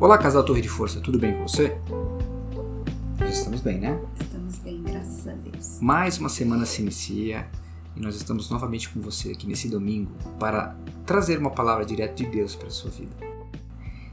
[0.00, 1.76] Olá, casal Torre de Força, tudo bem com você?
[3.18, 4.00] Nós estamos bem, né?
[4.20, 5.80] Estamos bem, graças a Deus.
[5.80, 7.50] Mais uma semana se inicia
[7.96, 12.26] e nós estamos novamente com você aqui nesse domingo para trazer uma palavra direta de
[12.26, 13.10] Deus para a sua vida.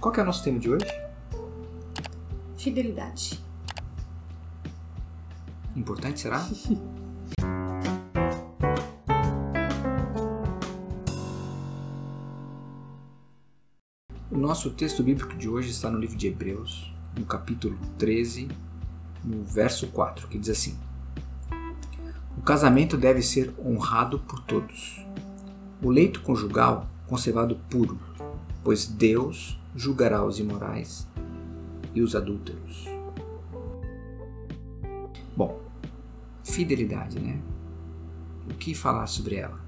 [0.00, 0.86] Qual é o nosso tema de hoje?
[2.56, 3.38] Fidelidade.
[5.76, 6.42] Importante, será?
[14.56, 18.48] nosso texto bíblico de hoje está no livro de Hebreus, no capítulo 13,
[19.22, 20.78] no verso 4, que diz assim:
[22.38, 25.04] O casamento deve ser honrado por todos.
[25.82, 28.00] O leito conjugal conservado puro,
[28.64, 31.06] pois Deus julgará os imorais
[31.94, 32.86] e os adúlteros.
[35.36, 35.60] Bom,
[36.42, 37.38] fidelidade, né?
[38.50, 39.60] O que falar sobre ela?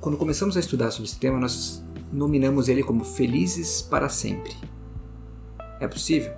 [0.00, 4.54] Quando começamos a estudar sobre esse tema, nós nominamos ele como Felizes para Sempre.
[5.80, 6.32] É possível?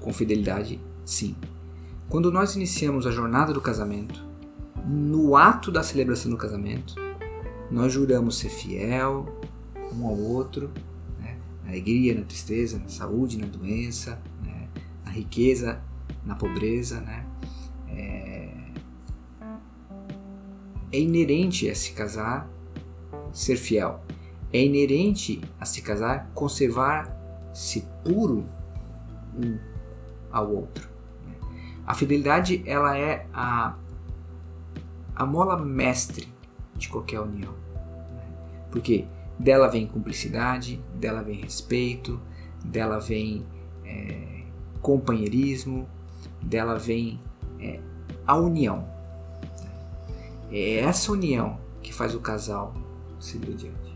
[0.00, 1.34] Com fidelidade, sim.
[2.08, 4.22] Quando nós iniciamos a jornada do casamento,
[4.86, 6.94] no ato da celebração do casamento,
[7.70, 9.26] nós juramos ser fiel
[9.94, 10.70] um ao outro,
[11.18, 11.38] né?
[11.64, 14.68] na alegria, na tristeza, na saúde, na doença, né?
[15.04, 15.80] na riqueza,
[16.24, 17.00] na pobreza.
[17.00, 17.24] Né?
[17.88, 18.54] É...
[20.92, 22.48] é inerente a se casar
[23.32, 24.02] ser fiel.
[24.52, 28.44] É inerente a se casar conservar-se puro
[29.36, 29.58] um
[30.30, 30.88] ao outro.
[31.26, 31.34] Né?
[31.86, 33.76] A fidelidade ela é a,
[35.14, 36.28] a mola mestre
[36.76, 37.52] de qualquer união.
[37.52, 38.28] Né?
[38.70, 39.06] Porque
[39.38, 42.20] dela vem cumplicidade, dela vem respeito,
[42.64, 43.46] dela vem
[43.84, 44.42] é,
[44.80, 45.88] companheirismo,
[46.40, 47.20] dela vem
[47.60, 47.80] é,
[48.26, 48.86] a união.
[50.50, 52.74] É essa união que faz o casal
[53.18, 53.91] seguir adiante.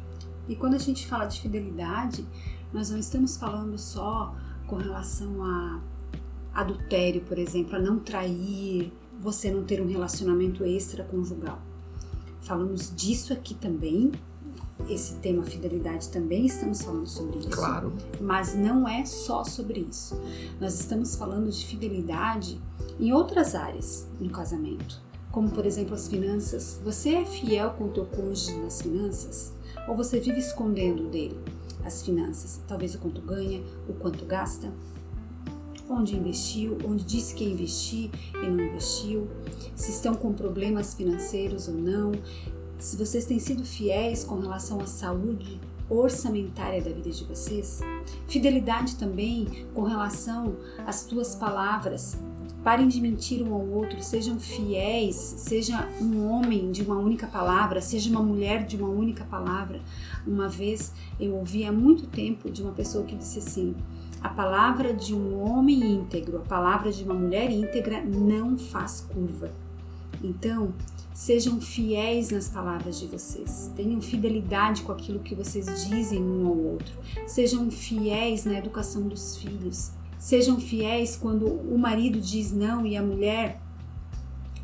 [0.48, 2.26] E quando a gente fala de fidelidade,
[2.72, 4.34] nós não estamos falando só
[4.66, 5.80] com relação a
[6.54, 11.60] adultério, por exemplo, a não trair, você não ter um relacionamento extraconjugal.
[12.40, 14.12] Falamos disso aqui também,
[14.88, 17.50] esse tema fidelidade também estamos falando sobre isso.
[17.50, 17.92] Claro.
[18.20, 20.20] Mas não é só sobre isso.
[20.60, 22.60] Nós estamos falando de fidelidade
[23.00, 26.80] em outras áreas no casamento, como por exemplo as finanças.
[26.84, 29.55] Você é fiel com o teu cônjuge nas finanças?
[29.88, 31.38] Ou você vive escondendo dele
[31.84, 32.60] as finanças?
[32.66, 34.72] Talvez o quanto ganha, o quanto gasta,
[35.88, 39.28] onde investiu, onde disse que ia investir e não investiu,
[39.74, 42.12] se estão com problemas financeiros ou não,
[42.78, 47.80] se vocês têm sido fiéis com relação à saúde orçamentária da vida de vocês,
[48.26, 52.18] fidelidade também com relação às tuas palavras,
[52.66, 57.80] Parem de mentir um ao outro, sejam fiéis, seja um homem de uma única palavra,
[57.80, 59.80] seja uma mulher de uma única palavra.
[60.26, 63.72] Uma vez eu ouvi há muito tempo de uma pessoa que disse assim:
[64.20, 69.52] a palavra de um homem íntegro, a palavra de uma mulher íntegra não faz curva.
[70.20, 70.74] Então,
[71.14, 76.58] sejam fiéis nas palavras de vocês, tenham fidelidade com aquilo que vocês dizem um ao
[76.58, 76.96] outro,
[77.28, 83.02] sejam fiéis na educação dos filhos, Sejam fiéis quando o marido diz não e a
[83.02, 83.60] mulher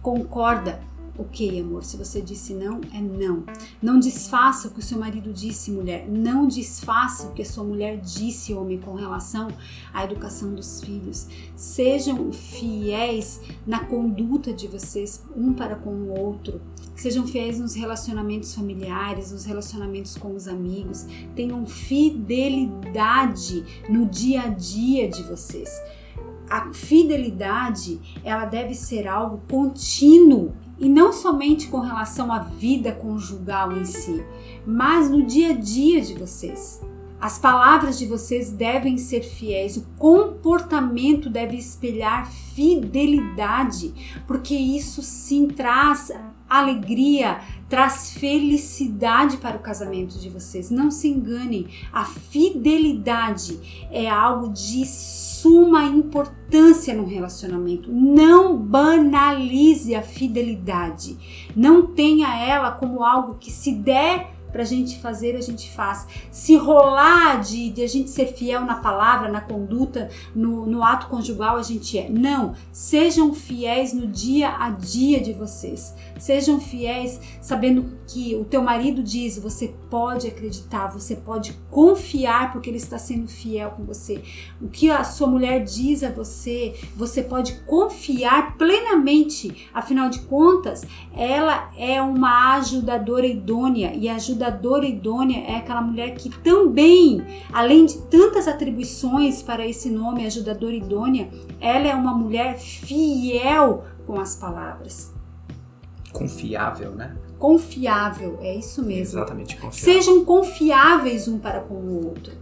[0.00, 0.80] concorda.
[1.18, 3.44] Ok, amor, se você disse não, é não.
[3.82, 6.08] Não desfaça o que o seu marido disse, mulher.
[6.08, 9.48] Não desfaça o que a sua mulher disse, homem, com relação
[9.92, 11.28] à educação dos filhos.
[11.54, 16.62] Sejam fiéis na conduta de vocês, um para com o outro.
[16.96, 21.04] Sejam fiéis nos relacionamentos familiares, nos relacionamentos com os amigos.
[21.36, 25.78] Tenham fidelidade no dia a dia de vocês.
[26.48, 33.70] A fidelidade, ela deve ser algo contínuo e não somente com relação à vida conjugal
[33.70, 34.22] em si,
[34.66, 36.82] mas no dia a dia de vocês.
[37.20, 43.95] As palavras de vocês devem ser fiéis, o comportamento deve espelhar fidelidade,
[44.27, 46.10] porque isso sim traz
[46.59, 50.71] alegria, traz felicidade para o casamento de vocês.
[50.71, 57.91] Não se enganem, a fidelidade é algo de suma importância no relacionamento.
[57.91, 61.16] Não banalize a fidelidade.
[61.57, 66.07] Não tenha ela como algo que se der para a gente fazer, a gente faz.
[66.31, 71.09] Se rolar de, de a gente ser fiel na palavra, na conduta, no, no ato
[71.09, 72.09] conjugal, a gente é.
[72.09, 72.54] Não.
[72.71, 75.95] Sejam fiéis no dia a dia de vocês.
[76.19, 82.69] Sejam fiéis sabendo que o teu marido diz, você pode acreditar, você pode confiar porque
[82.69, 84.22] ele está sendo fiel com você.
[84.60, 89.69] O que a sua mulher diz a você, você pode confiar plenamente.
[89.72, 90.84] Afinal de contas,
[91.16, 97.86] ela é uma ajudadora idônea e ajuda ajudadora idônea é aquela mulher que também, além
[97.86, 101.30] de tantas atribuições para esse nome, ajudadora idônea,
[101.60, 105.12] ela é uma mulher fiel com as palavras.
[106.12, 107.16] Confiável, né?
[107.39, 109.18] Confiável, é isso mesmo.
[109.18, 110.03] Exatamente, confiável.
[110.03, 112.33] Sejam confiáveis um para com o outro.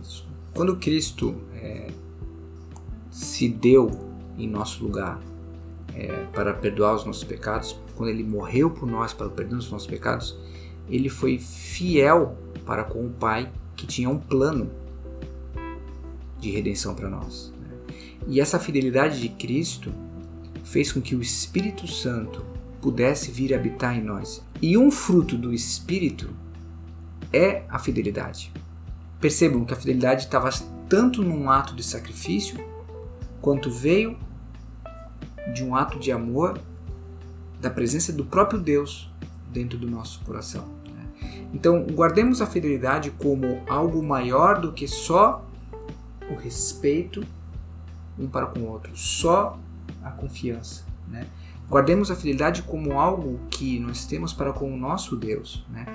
[0.00, 0.26] Isso.
[0.54, 1.88] Quando Cristo é,
[3.10, 3.90] se deu
[4.36, 5.20] em nosso lugar
[5.94, 9.70] é, para perdoar os nossos pecados, quando ele morreu por nós para o perdão dos
[9.70, 10.38] nossos pecados,
[10.88, 14.70] ele foi fiel para com o Pai que tinha um plano
[16.40, 17.52] de redenção para nós.
[17.60, 17.96] Né?
[18.26, 19.92] E essa fidelidade de Cristo
[20.64, 22.44] fez com que o Espírito Santo
[22.80, 24.44] pudesse vir habitar em nós.
[24.60, 26.30] E um fruto do Espírito
[27.32, 28.52] é a fidelidade.
[29.20, 30.50] Percebam que a fidelidade estava
[30.88, 32.58] tanto num ato de sacrifício,
[33.40, 34.16] quanto veio
[35.54, 36.60] de um ato de amor
[37.60, 39.10] da presença do próprio Deus
[39.50, 40.77] dentro do nosso coração.
[41.52, 45.44] Então, guardemos a fidelidade como algo maior do que só
[46.30, 47.24] o respeito
[48.18, 49.58] um para com o outro, só
[50.02, 50.84] a confiança.
[51.08, 51.26] Né?
[51.68, 55.64] Guardemos a fidelidade como algo que nós temos para com o nosso Deus.
[55.70, 55.86] Né?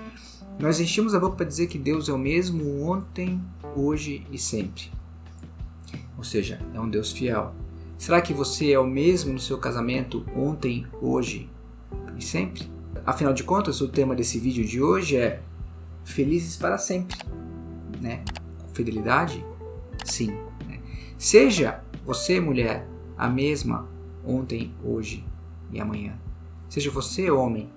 [0.60, 3.42] Nós enchemos a boca para dizer que Deus é o mesmo ontem,
[3.76, 4.92] hoje e sempre.
[6.18, 7.54] Ou seja, é um Deus fiel.
[7.98, 11.50] Será que você é o mesmo no seu casamento ontem, hoje
[12.18, 12.73] e sempre?
[13.06, 15.42] Afinal de contas, o tema desse vídeo de hoje é
[16.04, 17.18] felizes para sempre,
[18.02, 18.24] né?
[18.74, 19.46] Fidelidade?
[20.04, 20.32] Sim.
[20.68, 20.80] Né?
[21.18, 22.88] Seja você, mulher,
[23.18, 23.88] a mesma
[24.26, 25.26] ontem, hoje
[25.72, 26.18] e amanhã.
[26.70, 27.70] Seja você, homem,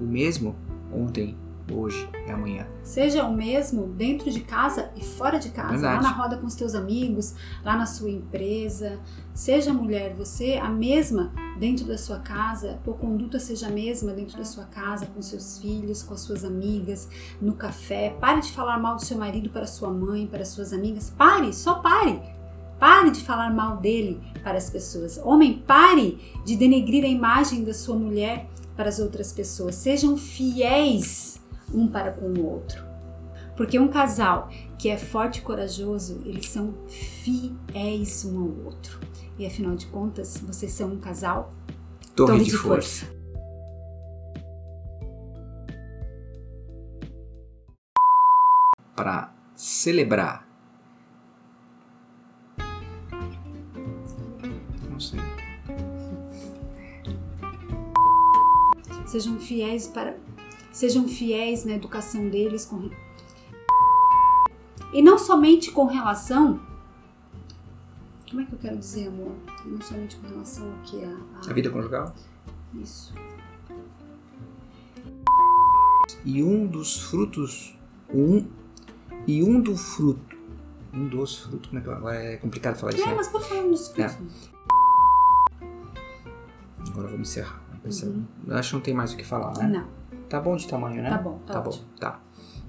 [0.00, 0.56] o mesmo
[0.92, 1.36] ontem,
[1.70, 2.66] hoje e amanhã.
[2.82, 6.02] Seja o mesmo dentro de casa e fora de casa, Verdade.
[6.02, 7.34] lá na roda com os teus amigos,
[7.64, 8.98] lá na sua empresa.
[9.34, 14.38] Seja mulher, você a mesma dentro da sua casa, tua conduta seja a mesma dentro
[14.38, 17.08] da sua casa, com seus filhos, com as suas amigas,
[17.40, 18.16] no café.
[18.20, 21.10] Pare de falar mal do seu marido para sua mãe, para suas amigas.
[21.10, 22.20] Pare, só pare.
[22.78, 25.18] Pare de falar mal dele para as pessoas.
[25.18, 29.74] Homem, pare de denegrir a imagem da sua mulher para as outras pessoas.
[29.74, 31.40] Sejam fiéis
[31.74, 32.86] um para com o outro.
[33.56, 39.00] Porque um casal que é forte e corajoso, eles são fiéis um ao outro.
[39.38, 41.52] E afinal de contas, vocês são um casal
[42.16, 43.06] Torre, torre de, força.
[48.96, 50.44] Para celebrar.
[54.90, 55.20] Não sei.
[59.06, 60.16] Sejam fiéis para
[60.72, 62.90] sejam fiéis na educação deles com
[64.92, 66.60] e não somente com relação
[68.30, 69.34] como é que eu quero dizer amor
[69.64, 71.16] não somente com relação ao que a,
[71.50, 72.14] A vida conjugal?
[72.74, 73.12] isso
[76.24, 77.78] E um dos frutos.
[78.12, 78.46] Um,
[79.26, 80.36] e um do fruto.
[80.92, 81.68] Um dos frutos.
[81.68, 83.14] Como é que agora é complicado falar isso, é, né?
[83.14, 84.08] mas pode falar nos É.
[84.08, 84.50] frutos.
[86.90, 87.62] Agora vamos encerrar.
[88.46, 89.68] Eu Acho que não tem mais o que falar, né?
[89.68, 89.98] não
[90.28, 91.08] Tá bom de tamanho, né?
[91.10, 91.86] Tá bom, tá bom, ótimo.
[91.98, 92.20] tá.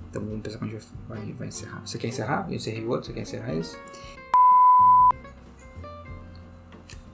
[0.10, 1.82] Então vamos pensar quando a gente vai, vai, vai encerrar.
[1.86, 2.46] Você quer encerrar?
[2.50, 3.78] Eu encerrei o outro, você quer encerrar esse?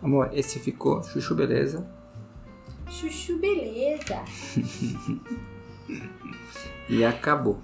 [0.05, 1.83] Amor, esse ficou chuchu beleza.
[2.87, 4.23] chuchu beleza
[6.87, 7.59] E acabou.